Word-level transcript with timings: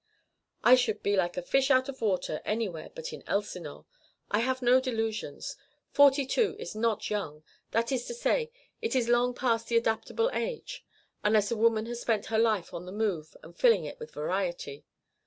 "I 0.63 0.73
should 0.73 1.03
be 1.03 1.15
like 1.15 1.37
a 1.37 1.43
fish 1.43 1.69
out 1.69 1.87
of 1.87 2.01
water 2.01 2.41
anywhere 2.43 2.89
but 2.95 3.13
in 3.13 3.21
Elsinore. 3.27 3.85
I 4.31 4.39
have 4.39 4.59
no 4.63 4.79
delusions. 4.79 5.55
Forty 5.91 6.25
two 6.25 6.55
is 6.57 6.73
not 6.75 7.11
young 7.11 7.43
that 7.69 7.91
is 7.91 8.07
to 8.07 8.15
say, 8.15 8.51
it 8.81 8.95
is 8.95 9.09
long 9.09 9.35
past 9.35 9.67
the 9.67 9.77
adaptable 9.77 10.31
age, 10.33 10.83
unless 11.23 11.51
a 11.51 11.55
woman 11.55 11.85
has 11.85 12.01
spent 12.01 12.25
her 12.33 12.39
life 12.39 12.73
on 12.73 12.87
the 12.87 12.91
move 12.91 13.37
and 13.43 13.55
filling 13.55 13.85
it 13.85 13.99
with 13.99 14.09
variety. 14.11 14.85